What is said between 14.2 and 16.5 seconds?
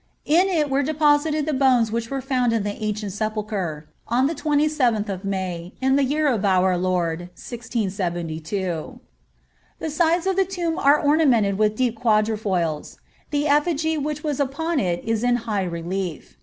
was upon it is in high relief.